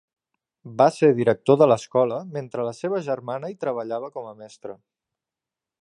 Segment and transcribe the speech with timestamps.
[0.77, 4.79] Va ser director de l'escola mentre la seva germana hi treballava com a mestra.